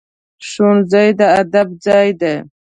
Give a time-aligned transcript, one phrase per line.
[0.49, 2.35] ښوونځی د ادب ځای دی